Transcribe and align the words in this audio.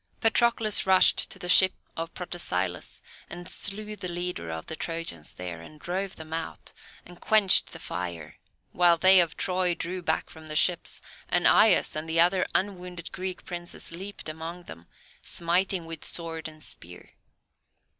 Patroclus 0.19 0.87
rushed 0.87 1.29
to 1.29 1.37
the 1.37 1.47
ship 1.47 1.73
of 1.95 2.11
Protesilaus, 2.15 3.03
and 3.29 3.47
slew 3.47 3.95
the 3.95 4.07
leader 4.07 4.49
of 4.49 4.65
the 4.65 4.75
Trojans 4.75 5.31
there, 5.33 5.61
and 5.61 5.79
drove 5.79 6.15
them 6.15 6.33
out, 6.33 6.73
and 7.05 7.21
quenched 7.21 7.71
the 7.71 7.77
fire; 7.77 8.39
while 8.71 8.97
they 8.97 9.19
of 9.19 9.37
Troy 9.37 9.75
drew 9.75 10.01
back 10.01 10.31
from 10.31 10.47
the 10.47 10.55
ships, 10.55 11.01
and 11.29 11.45
Aias 11.45 11.95
and 11.95 12.09
the 12.09 12.19
other 12.19 12.47
unwounded 12.55 13.11
Greek 13.11 13.45
princes 13.45 13.91
leaped 13.91 14.27
among 14.27 14.63
them, 14.63 14.87
smiting 15.21 15.85
with 15.85 16.03
sword 16.03 16.47
and 16.47 16.63
spear. 16.63 17.11